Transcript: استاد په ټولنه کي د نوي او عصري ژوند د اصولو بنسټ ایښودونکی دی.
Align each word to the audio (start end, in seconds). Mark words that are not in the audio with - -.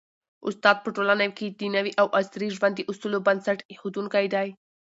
استاد 0.47 0.77
په 0.81 0.89
ټولنه 0.95 1.25
کي 1.37 1.47
د 1.59 1.61
نوي 1.75 1.91
او 2.01 2.07
عصري 2.19 2.47
ژوند 2.57 2.73
د 2.77 2.81
اصولو 2.91 3.19
بنسټ 3.27 3.59
ایښودونکی 3.71 4.25
دی. 4.33 4.47